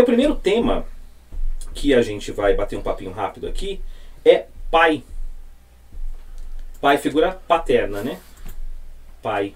[0.00, 0.84] aí o primeiro tema
[1.74, 3.80] que a gente vai bater um papinho rápido aqui
[4.24, 5.04] é pai.
[6.80, 8.18] Pai, figura paterna, né?
[9.22, 9.54] Pai.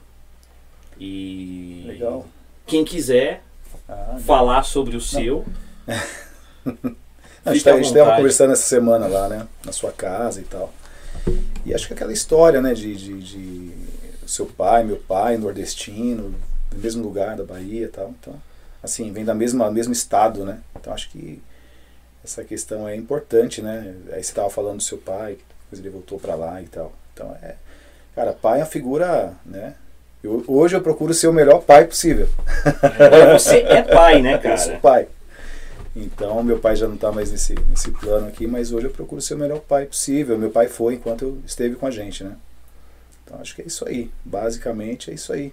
[1.00, 2.26] E Legal.
[2.66, 3.42] quem quiser
[3.88, 5.44] Ah, falar sobre o seu,
[7.44, 9.46] A gente estava conversando essa semana lá, né?
[9.64, 10.72] Na sua casa e tal.
[11.66, 12.72] E acho que aquela história, né?
[12.72, 13.72] De, de, de
[14.26, 16.34] seu pai, meu pai, nordestino,
[16.70, 18.14] do mesmo lugar da Bahia e tal.
[18.18, 18.40] Então,
[18.84, 20.60] assim, vem da mesma mesmo estado, né?
[20.78, 21.42] Então acho que
[22.22, 23.94] essa questão é importante, né?
[24.08, 26.92] Aí você estava falando do seu pai, que depois ele voltou para lá e tal.
[27.12, 27.56] Então é.
[28.14, 29.74] Cara, pai é uma figura, né?
[30.22, 32.28] Eu- hoje eu procuro ser o melhor pai possível.
[32.82, 34.80] Agora você é pai, né, Eu sou cara?
[34.80, 35.08] pai.
[35.96, 39.20] Então, meu pai já não está mais nesse, nesse plano aqui, mas hoje eu procuro
[39.20, 40.36] ser o melhor pai possível.
[40.38, 42.36] Meu pai foi enquanto eu esteve com a gente, né?
[43.24, 44.10] Então, acho que é isso aí.
[44.24, 45.52] Basicamente, é isso aí.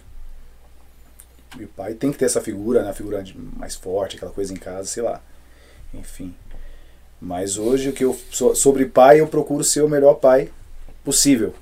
[1.57, 2.89] Meu pai tem que ter essa figura, né?
[2.91, 5.21] A figura de- mais forte, aquela coisa em casa, sei lá.
[5.93, 6.33] Enfim.
[7.19, 10.49] Mas hoje, o que eu so- sobre pai, eu procuro ser o melhor pai
[11.03, 11.53] possível,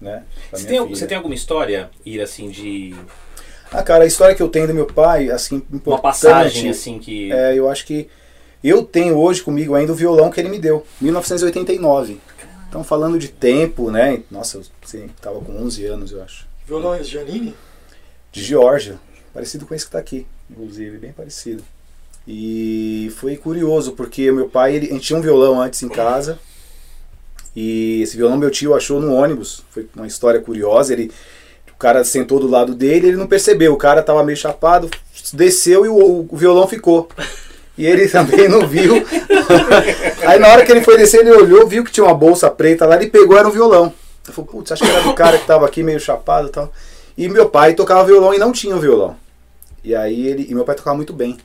[0.00, 0.24] né?
[0.52, 2.94] Você tem, você tem alguma história, Ir, assim, de
[3.72, 5.86] Ah, cara, a história que eu tenho do meu pai, assim, importante...
[5.88, 7.30] uma passagem, assim, que...
[7.32, 8.08] É, eu acho que
[8.64, 12.20] eu tenho hoje comigo ainda o violão que ele me deu, 1989.
[12.68, 14.22] Então, falando de tempo, né?
[14.30, 16.46] Nossa, eu sei, tava com 11 anos, eu acho.
[16.66, 17.54] Violão é Janine?
[18.32, 18.98] De Geórgia,
[19.32, 21.62] parecido com esse que tá aqui, inclusive, bem parecido.
[22.26, 26.38] E foi curioso, porque meu pai, ele, a gente tinha um violão antes em casa,
[27.54, 29.64] e esse violão meu tio achou no ônibus.
[29.70, 31.10] Foi uma história curiosa, ele...
[31.72, 33.72] O cara sentou do lado dele, ele não percebeu.
[33.72, 34.90] O cara tava meio chapado,
[35.32, 37.08] desceu e o, o violão ficou.
[37.76, 39.02] E ele também não viu.
[40.26, 42.84] Aí na hora que ele foi descer, ele olhou, viu que tinha uma bolsa preta
[42.84, 43.94] lá, ele pegou, era um violão.
[44.28, 46.70] Eu falei, putz, acho que era do cara que tava aqui meio chapado e tal.
[47.20, 49.14] E meu pai tocava violão e não tinha o violão.
[49.84, 50.46] E aí ele.
[50.48, 51.36] E meu pai tocava muito bem.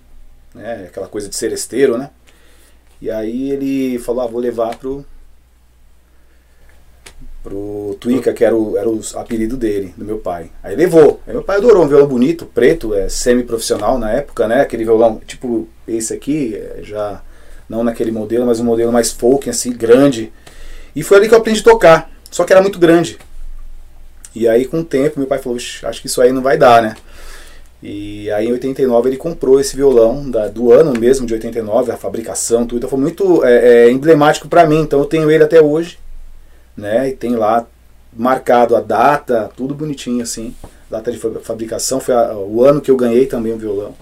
[0.54, 0.86] Né?
[0.88, 2.12] Aquela coisa de seresteiro, né?
[3.02, 5.06] E aí ele falou, ah, vou levar pro.
[7.44, 10.50] Pro Tuica, que era o, era o apelido dele, do meu pai.
[10.64, 11.20] Aí levou.
[11.28, 14.62] Aí meu pai adorou um violão bonito, preto, é semi-profissional na época, né?
[14.62, 17.22] Aquele violão, tipo esse aqui, é, já
[17.68, 20.32] não naquele modelo, mas um modelo mais folk, assim, grande.
[20.96, 22.12] E foi ali que eu aprendi a tocar.
[22.32, 23.20] Só que era muito grande.
[24.36, 26.58] E aí, com o tempo, meu pai falou: "Ixi, acho que isso aí não vai
[26.58, 26.96] dar, né?
[27.84, 31.98] E aí, em 89, ele comprou esse violão da- do ano mesmo, de 89, a
[31.98, 32.78] fabricação, tudo.
[32.78, 34.82] Então, foi muito é, é, emblemático para mim.
[34.82, 36.00] Então, eu tenho ele até hoje,
[36.76, 37.10] né?
[37.10, 37.66] E tem lá
[38.16, 40.56] marcado a data, tudo bonitinho assim.
[40.90, 43.94] Data de fa- fabricação, foi a- o ano que eu ganhei também o violão.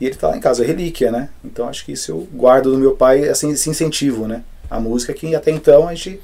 [0.00, 1.28] E ele tá lá em casa, é relíquia, né?
[1.44, 4.42] Então, acho que isso eu guardo do meu pai, assim, esse incentivo, né?
[4.68, 6.20] A música que até então a gente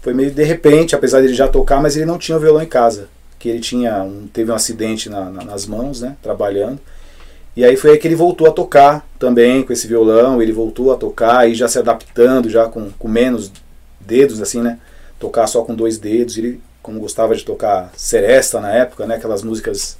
[0.00, 2.66] foi meio de repente, apesar dele já tocar, mas ele não tinha o violão em
[2.66, 3.08] casa.
[3.38, 6.16] Que ele tinha um, teve um acidente na- na- nas mãos, né?
[6.22, 6.80] Trabalhando.
[7.56, 10.40] E aí foi aí que ele voltou a tocar também com esse violão.
[10.42, 13.50] Ele voltou a tocar e já se adaptando, já com, com menos
[14.00, 14.78] dedos, assim, né?
[15.18, 16.36] Tocar só com dois dedos.
[16.38, 19.16] Ele, como gostava de tocar seresta na época, né?
[19.16, 19.96] Aquelas músicas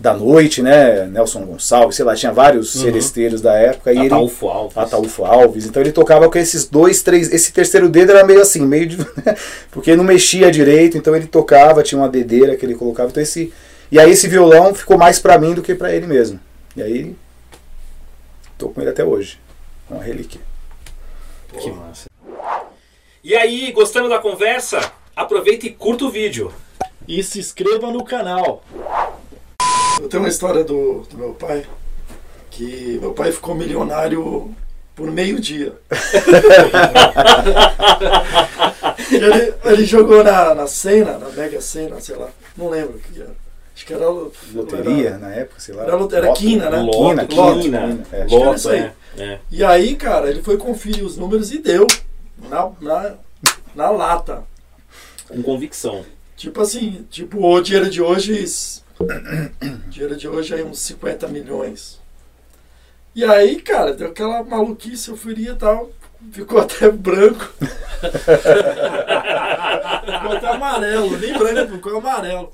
[0.00, 1.06] da noite, né?
[1.06, 2.82] Nelson Gonçalves, sei lá, tinha vários Uhum.
[2.82, 3.92] seresteiros da época.
[3.92, 4.76] E ele, Ataúfo Alves.
[4.78, 5.66] Ataúfo Alves.
[5.66, 7.32] Então ele tocava com esses dois, três.
[7.32, 8.96] Esse terceiro dedo era meio assim, meio de.
[9.72, 13.10] porque não mexia direito, então ele tocava, tinha uma dedeira que ele colocava.
[13.10, 13.52] Então esse.
[13.90, 16.38] E aí esse violão ficou mais pra mim do que pra ele mesmo.
[16.76, 17.16] E aí.
[18.56, 19.38] Tô com ele até hoje.
[19.90, 20.40] É uma relíquia.
[21.58, 22.06] Que massa.
[23.24, 24.80] E aí, gostando da conversa?
[25.16, 26.52] Aproveita e curta o vídeo.
[27.06, 28.62] E se inscreva no canal.
[30.08, 31.66] Eu tenho uma história do, do meu pai,
[32.50, 34.50] que meu pai ficou milionário
[34.96, 35.74] por meio dia.
[39.12, 43.20] ele, ele jogou na, na cena, na Mega Sena, sei lá, não lembro o que
[43.20, 43.32] era.
[43.76, 45.82] Acho que era lo- Loteria era- na época, sei lá.
[45.82, 46.40] Era lote- era Loto.
[46.40, 46.78] quina, né?
[46.80, 48.24] Loto, Quina, quina, quina, é.
[48.24, 48.78] Que era Loto, isso aí.
[48.78, 48.92] é.
[49.18, 49.38] é.
[49.50, 51.86] E aí, cara, ele foi conferir os números e deu
[52.48, 53.12] na, na,
[53.74, 54.42] na lata.
[55.28, 56.02] Com convicção.
[56.34, 58.42] Tipo assim, tipo o dinheiro de hoje.
[59.88, 62.00] Dinheiro de hoje é uns 50 milhões.
[63.14, 65.90] E aí, cara, deu aquela maluquice, euforia e tal.
[66.32, 67.48] Ficou até branco.
[70.04, 72.52] ficou até amarelo, nem branco, ficou amarelo.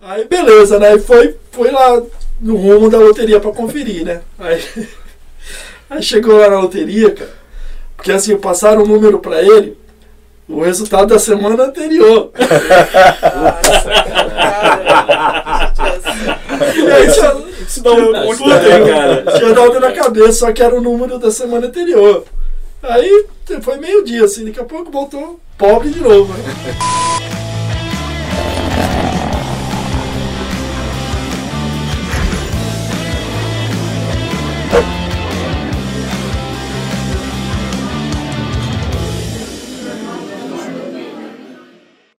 [0.00, 0.94] Aí beleza, né?
[0.94, 2.02] E foi, foi lá
[2.40, 4.22] no rumo da loteria pra conferir, né?
[4.38, 4.88] Aí,
[5.88, 7.42] aí chegou lá na loteria, cara.
[7.96, 9.78] Porque assim, passaram o número pra ele,
[10.48, 12.32] o resultado da semana anterior.
[14.01, 14.01] E
[17.12, 19.38] tinha, Isso dá um puta, cara.
[19.38, 22.24] tinha dado na cabeça, só que era o número da semana anterior.
[22.82, 23.26] Aí
[23.60, 26.32] foi meio dia, assim, daqui a pouco voltou pobre de novo.
[26.32, 27.21] Né?